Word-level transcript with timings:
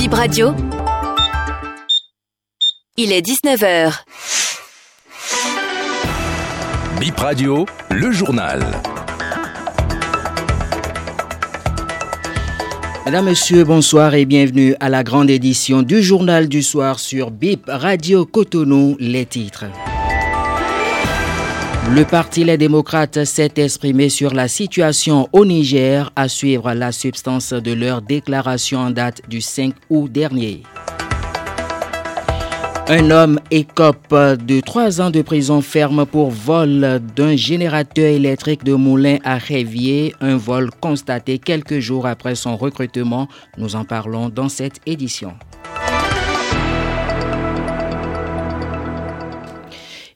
Bip 0.00 0.14
Radio. 0.14 0.54
Il 2.96 3.12
est 3.12 3.20
19h. 3.20 4.00
Bip 6.98 7.18
Radio, 7.18 7.66
le 7.90 8.10
journal. 8.10 8.64
Mesdames, 13.04 13.26
Messieurs, 13.26 13.64
bonsoir 13.64 14.14
et 14.14 14.24
bienvenue 14.24 14.74
à 14.80 14.88
la 14.88 15.04
grande 15.04 15.28
édition 15.28 15.82
du 15.82 16.02
journal 16.02 16.48
du 16.48 16.62
soir 16.62 16.98
sur 16.98 17.30
BIP 17.30 17.64
Radio 17.68 18.24
Cotonou, 18.24 18.96
les 18.98 19.26
titres. 19.26 19.66
Le 21.88 22.04
Parti 22.04 22.44
Les 22.44 22.56
démocrates 22.56 23.24
s'est 23.24 23.52
exprimé 23.56 24.10
sur 24.10 24.32
la 24.32 24.46
situation 24.48 25.28
au 25.32 25.44
Niger 25.44 26.12
à 26.14 26.28
suivre 26.28 26.72
la 26.72 26.92
substance 26.92 27.52
de 27.52 27.72
leur 27.72 28.00
déclaration 28.02 28.78
en 28.78 28.90
date 28.90 29.22
du 29.28 29.40
5 29.40 29.74
août 29.88 30.12
dernier. 30.12 30.62
Un 32.86 33.10
homme 33.10 33.40
écope 33.50 34.14
de 34.14 34.60
trois 34.60 35.00
ans 35.00 35.10
de 35.10 35.22
prison 35.22 35.62
ferme 35.62 36.06
pour 36.06 36.30
vol 36.30 37.00
d'un 37.16 37.34
générateur 37.34 38.06
électrique 38.06 38.62
de 38.62 38.74
moulin 38.74 39.18
à 39.24 39.36
Révier, 39.38 40.14
un 40.20 40.36
vol 40.36 40.70
constaté 40.80 41.38
quelques 41.38 41.80
jours 41.80 42.06
après 42.06 42.34
son 42.34 42.56
recrutement. 42.56 43.26
Nous 43.58 43.74
en 43.74 43.84
parlons 43.84 44.28
dans 44.28 44.48
cette 44.48 44.80
édition. 44.86 45.34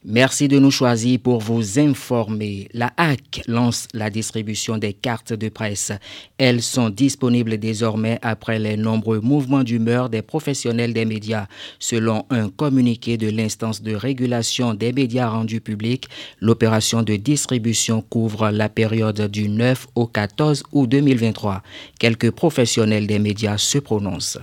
Merci 0.07 0.47
de 0.47 0.59
nous 0.59 0.69
choisir 0.69 1.17
pour 1.19 1.39
vous 1.39 1.79
informer. 1.79 2.67
La 2.75 2.93
HAC 2.95 3.41
lance 3.47 3.87
la 3.91 4.11
distribution 4.11 4.77
des 4.77 4.93
cartes 4.93 5.33
de 5.33 5.49
presse. 5.49 5.91
Elles 6.37 6.61
sont 6.61 6.91
disponibles 6.91 7.57
désormais 7.57 8.19
après 8.21 8.59
les 8.59 8.77
nombreux 8.77 9.19
mouvements 9.19 9.63
d'humeur 9.63 10.11
des 10.11 10.21
professionnels 10.21 10.93
des 10.93 11.05
médias. 11.05 11.47
Selon 11.79 12.27
un 12.29 12.49
communiqué 12.49 13.17
de 13.17 13.31
l'instance 13.31 13.81
de 13.81 13.95
régulation 13.95 14.75
des 14.75 14.93
médias 14.93 15.27
rendus 15.27 15.59
publics, 15.59 16.07
l'opération 16.39 17.01
de 17.01 17.15
distribution 17.15 18.03
couvre 18.03 18.51
la 18.51 18.69
période 18.69 19.21
du 19.31 19.49
9 19.49 19.87
au 19.95 20.05
14 20.05 20.65
août 20.71 20.87
2023. 20.87 21.63
Quelques 21.97 22.29
professionnels 22.29 23.07
des 23.07 23.17
médias 23.17 23.57
se 23.57 23.79
prononcent. 23.79 24.37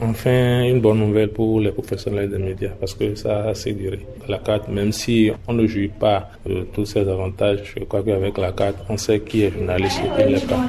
Enfin, 0.00 0.64
une 0.64 0.80
bonne 0.80 1.00
nouvelle 1.00 1.28
pour 1.28 1.60
les 1.60 1.70
professionnels 1.70 2.30
des 2.30 2.38
médias 2.38 2.70
parce 2.80 2.94
que 2.94 3.14
ça 3.14 3.42
a 3.42 3.48
assez 3.48 3.72
duré. 3.72 4.00
La 4.26 4.38
carte, 4.38 4.68
même 4.68 4.90
si 4.90 5.30
on 5.46 5.52
ne 5.52 5.66
jouit 5.66 5.88
pas 5.88 6.30
de 6.46 6.62
tous 6.72 6.86
ces 6.86 7.06
avantages, 7.06 7.74
je 7.76 7.84
crois 7.84 8.02
qu'avec 8.02 8.38
la 8.38 8.52
carte, 8.52 8.76
on 8.88 8.96
sait 8.96 9.20
qui 9.20 9.42
est 9.44 9.52
journaliste 9.52 10.00
et 10.00 10.22
qui 10.22 10.32
n'est 10.32 10.40
pas. 10.40 10.64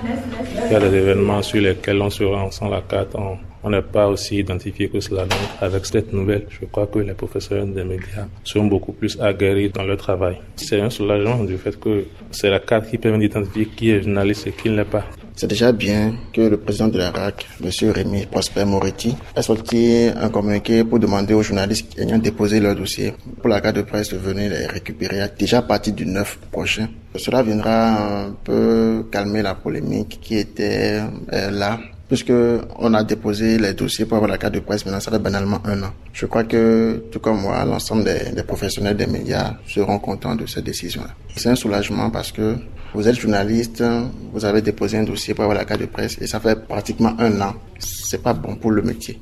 Il 0.66 0.72
y 0.74 0.76
a 0.76 0.80
des 0.80 0.98
événements 0.98 1.42
sur 1.42 1.62
lesquels 1.62 2.02
on 2.02 2.10
se 2.10 2.26
rend 2.26 2.52
sans 2.52 2.68
la 2.68 2.82
carte, 2.82 3.16
on 3.64 3.70
n'est 3.70 3.82
pas 3.82 4.08
aussi 4.08 4.40
identifié 4.40 4.90
que 4.90 5.00
cela. 5.00 5.22
Donc, 5.22 5.40
avec 5.62 5.86
cette 5.86 6.12
nouvelle, 6.12 6.46
je 6.50 6.66
crois 6.66 6.88
que 6.88 7.00
les 7.00 7.14
professionnels 7.14 7.74
des 7.74 7.86
médias 7.86 8.28
sont 8.44 8.66
beaucoup 8.66 8.92
plus 8.92 9.18
aguerris 9.22 9.70
dans 9.70 9.84
leur 9.84 9.98
travail. 9.98 10.36
C'est 10.58 10.82
un 10.82 10.90
soulagement 10.90 11.46
du 11.46 11.58
fait 11.58 11.80
que 11.80 12.06
c'est 12.32 12.50
la 12.50 12.60
carte 12.60 12.90
qui 12.90 12.98
permet 12.98 13.20
d'identifier 13.20 13.68
qui 13.68 13.92
est 13.92 14.04
journaliste 14.04 14.48
et 14.48 14.52
qui 14.52 14.70
ne 14.70 14.76
l'est 14.76 14.84
pas. 14.84 15.06
C'est 15.36 15.48
déjà 15.48 15.72
bien 15.72 16.14
que 16.32 16.42
le 16.42 16.58
président 16.58 16.88
de 16.88 16.98
la 17.00 17.10
RAC, 17.10 17.48
M. 17.64 17.92
Rémi 17.92 18.26
Prosper 18.28 18.66
Moretti, 18.66 19.16
ait 19.36 19.42
sorti 19.42 20.10
un 20.16 20.30
communiqué 20.30 20.84
pour 20.84 21.00
demander 21.00 21.34
aux 21.34 21.42
journalistes 21.42 21.98
ayant 21.98 22.20
déposé 22.20 22.60
leur 22.60 22.76
dossier 22.76 23.16
pour 23.40 23.50
la 23.50 23.60
carte 23.60 23.78
de 23.78 23.82
presse 23.82 24.10
de 24.10 24.18
venir 24.18 24.52
les 24.52 24.68
récupérer 24.68 25.22
déjà 25.38 25.60
à 25.60 25.62
partir 25.64 25.94
du 25.94 26.06
9 26.06 26.40
prochain. 26.52 26.88
Cela 27.16 27.42
viendra 27.42 28.26
un 28.26 28.32
peu 28.44 29.06
calmer 29.12 29.42
la 29.42 29.56
polémique 29.56 30.20
qui 30.22 30.38
était 30.38 31.02
euh, 31.34 31.52
là 31.52 31.80
puisque 32.08 32.34
on 32.78 32.94
a 32.94 33.04
déposé 33.04 33.58
les 33.58 33.74
dossiers 33.74 34.06
pour 34.06 34.18
avoir 34.18 34.30
la 34.30 34.38
carte 34.38 34.54
de 34.54 34.60
presse, 34.60 34.86
maintenant 34.86 35.00
ça 35.00 35.10
fait 35.10 35.18
banalement 35.18 35.60
un 35.66 35.82
an. 35.82 35.94
Je 36.12 36.28
crois 36.28 36.44
que, 36.44 37.06
tout 37.12 37.20
comme 37.20 37.42
moi, 37.42 37.66
l'ensemble 37.66 38.04
des, 38.04 38.32
des, 38.36 38.44
professionnels 38.44 38.96
des 38.96 39.08
médias 39.08 39.56
seront 39.68 39.98
contents 39.98 40.36
de 40.36 40.46
cette 40.46 40.66
décision-là. 40.66 41.10
C'est 41.36 41.50
un 41.50 41.56
soulagement 41.56 42.12
parce 42.12 42.32
que 42.32 42.56
vous 42.94 43.08
êtes 43.08 43.20
journaliste, 43.20 43.84
vous 44.32 44.46
avez 44.46 44.62
déposé 44.62 44.98
un 44.98 45.04
dossier 45.04 45.34
pour 45.34 45.44
avoir 45.44 45.58
la 45.58 45.66
carte 45.66 45.82
de 45.82 45.88
presse 45.88 46.18
et 46.22 46.28
ça 46.28 46.40
fait 46.40 46.68
pratiquement 46.68 47.16
un 47.20 47.42
an. 47.42 47.56
C'est 47.80 48.22
pas 48.22 48.34
bon 48.34 48.56
pour 48.56 48.72
le 48.72 48.82
métier. 48.82 49.20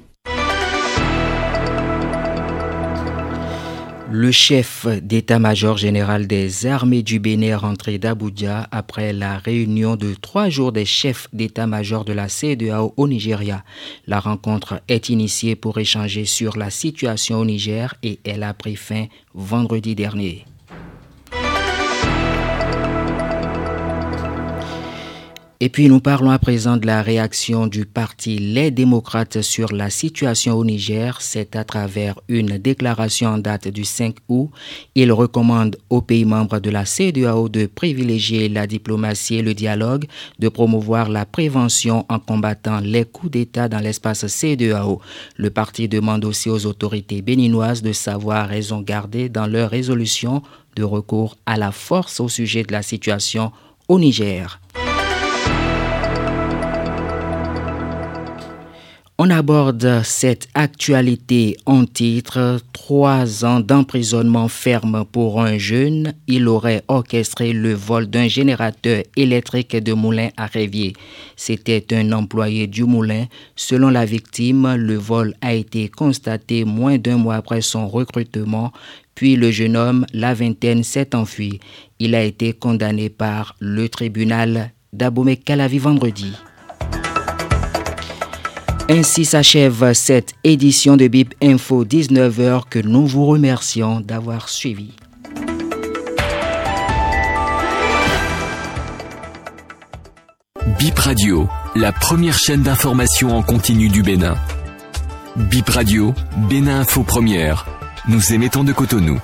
Le 4.14 4.30
chef 4.30 4.88
d'état-major 5.02 5.78
général 5.78 6.28
des 6.28 6.66
armées 6.66 7.02
du 7.02 7.20
Bénin 7.20 7.48
est 7.48 7.56
rentré 7.56 7.98
d'Abuja 7.98 8.68
après 8.70 9.14
la 9.14 9.38
réunion 9.38 9.96
de 9.96 10.16
trois 10.16 10.50
jours 10.50 10.74
des 10.74 10.84
chefs 10.84 11.30
d'état-major 11.32 12.03
de 12.03 12.12
la 12.12 12.28
CEDEAO 12.28 12.94
au 12.98 13.08
Nigeria. 13.08 13.64
La 14.08 14.20
rencontre 14.20 14.82
est 14.90 15.08
initiée 15.08 15.56
pour 15.56 15.78
échanger 15.78 16.26
sur 16.26 16.58
la 16.58 16.70
situation 16.70 17.38
au 17.40 17.46
Niger 17.46 17.96
et 18.03 18.20
elle 18.26 18.44
a 18.44 18.53
pris 18.53 18.76
fin 18.76 19.06
vendredi 19.34 19.96
dernier. 19.96 20.44
Et 25.63 25.69
puis 25.69 25.89
nous 25.89 25.99
parlons 25.99 26.31
à 26.31 26.39
présent 26.39 26.75
de 26.75 26.88
la 26.88 27.03
réaction 27.03 27.67
du 27.67 27.85
parti 27.85 28.39
Les 28.39 28.72
démocrates 28.72 29.44
sur 29.44 29.72
la 29.72 29.91
situation 29.91 30.55
au 30.55 30.66
Niger. 30.66 31.22
C'est 31.22 31.55
à 31.55 31.63
travers 31.63 32.19
une 32.27 32.57
déclaration 32.57 33.29
en 33.29 33.38
date 33.38 33.67
du 33.67 33.83
5 33.85 34.16
août. 34.27 34.49
Il 34.95 35.11
recommande 35.11 35.77
aux 35.91 36.01
pays 36.01 36.25
membres 36.25 36.57
de 36.57 36.72
la 36.72 36.85
CEDEAO 36.85 37.47
de 37.47 37.67
privilégier 37.67 38.49
la 38.49 38.66
diplomatie 38.66 39.35
et 39.35 39.44
le 39.44 39.53
dialogue, 39.53 40.05
de 40.39 40.49
promouvoir 40.49 41.09
la 41.09 41.27
prévention 41.27 42.07
en 42.09 42.17
combattant 42.17 42.79
les 42.79 43.05
coups 43.05 43.33
d'État 43.33 43.69
dans 43.69 43.81
l'espace 43.81 44.25
CEDEAO. 44.25 44.99
Le 45.38 45.49
parti 45.51 45.88
demande 45.88 46.25
aussi 46.25 46.49
aux 46.49 46.66
autorités 46.66 47.22
béninoises 47.22 47.83
de 47.83 47.91
savoir 47.91 48.47
raison 48.49 48.81
garder 48.81 49.29
dans 49.29 49.45
leur 49.45 49.69
résolution 49.69 50.41
de 50.75 50.81
recours 50.81 51.38
à 51.45 51.55
la 51.55 51.72
force 51.72 52.19
au 52.19 52.29
sujet 52.29 52.63
de 52.63 52.72
la 52.72 52.81
situation 52.81 53.51
au 53.88 53.99
Niger. 53.99 54.59
On 59.24 59.30
aborde 59.30 60.02
cette 60.04 60.48
actualité 60.56 61.56
en 61.68 61.86
titre 61.86 62.59
Trois 62.74 63.46
ans 63.46 63.59
d'emprisonnement 63.59 64.48
ferme 64.48 65.06
pour 65.06 65.40
un 65.40 65.59
jeune. 65.59 66.16
Il 66.26 66.48
aurait 66.48 66.82
orchestré 66.88 67.54
le 67.54 67.72
vol 67.74 68.08
d'un 68.08 68.28
générateur 68.28 69.04
électrique 69.16 69.76
de 69.76 69.94
moulin 69.94 70.30
à 70.38 70.48
Révier. 70.48 70.94
C'était 71.36 71.86
un 71.94 72.14
employé 72.14 72.66
du 72.66 72.84
moulin. 72.84 73.28
Selon 73.56 73.90
la 73.90 74.06
victime, 74.06 74.74
le 74.74 74.96
vol 74.96 75.36
a 75.42 75.53
été 75.53 75.88
constaté 75.88 76.66
moins 76.66 76.98
d'un 76.98 77.18
mois 77.18 77.36
après 77.36 77.62
son 77.62 77.88
recrutement. 77.88 78.72
Puis 79.14 79.36
le 79.36 79.52
jeune 79.52 79.78
homme, 79.78 80.08
la 80.14 80.34
vingtaine, 80.34 80.84
s'est 80.84 81.16
enfui. 81.16 81.59
Il 82.00 82.16
a 82.16 82.24
été 82.24 82.53
condamné 82.53 83.09
par 83.09 83.56
le 83.59 83.88
tribunal 83.88 84.72
d'Abomey-Calavi 84.94 85.78
vendredi. 85.78 86.34
Ainsi 88.94 89.24
s'achève 89.24 89.94
cette 89.94 90.34
édition 90.44 90.97
de 90.97 91.07
BIP 91.07 91.34
Info 91.41 91.85
19h 91.85 92.63
que 92.69 92.79
nous 92.79 93.07
vous 93.07 93.25
remercions 93.25 94.02
d'avoir 94.02 94.50
suivi. 94.50 94.91
BIP 100.78 101.00
Radio, 101.00 101.47
la 101.74 101.94
première 101.94 102.38
chaîne 102.38 102.63
d'information 102.63 103.38
en 103.38 103.44
continu 103.44 103.88
du 103.88 104.03
Bénin. 104.03 104.35
BIP 105.38 105.69
Radio, 105.69 106.13
Bénin 106.50 106.81
Info 106.81 107.03
Première. 107.03 107.66
Nous 108.09 108.34
émettons 108.34 108.66
de 108.66 108.73
Cotonou. 108.73 109.22